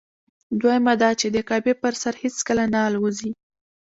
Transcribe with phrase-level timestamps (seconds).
[0.59, 3.31] دویمه دا چې د کعبې پر سر هېڅکله نه الوزي.